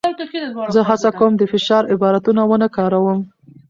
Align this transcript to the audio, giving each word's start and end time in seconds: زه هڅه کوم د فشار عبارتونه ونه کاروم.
زه 0.75 0.81
هڅه 0.89 1.09
کوم 1.19 1.33
د 1.37 1.43
فشار 1.51 1.83
عبارتونه 1.95 2.41
ونه 2.49 2.67
کاروم. 2.77 3.19